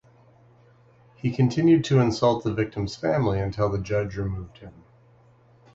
He 1.15 1.29
continued 1.31 1.83
to 1.83 1.99
insult 1.99 2.43
the 2.43 2.51
victims' 2.51 2.95
families 2.95 3.43
until 3.43 3.69
the 3.69 3.77
judge 3.77 4.17
removed 4.17 4.57
him. 4.57 4.73